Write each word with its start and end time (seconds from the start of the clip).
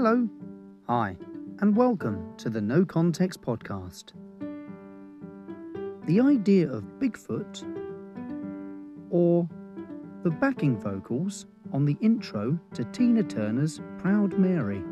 Hello, 0.00 0.28
hi, 0.86 1.16
and 1.58 1.74
welcome 1.76 2.32
to 2.36 2.48
the 2.48 2.60
No 2.60 2.84
Context 2.84 3.42
Podcast. 3.42 4.12
The 6.06 6.20
idea 6.20 6.70
of 6.70 6.84
Bigfoot, 7.00 7.64
or 9.10 9.48
the 10.22 10.30
backing 10.30 10.78
vocals 10.78 11.46
on 11.72 11.84
the 11.84 11.96
intro 12.00 12.56
to 12.74 12.84
Tina 12.84 13.24
Turner's 13.24 13.80
Proud 13.98 14.38
Mary. 14.38 14.84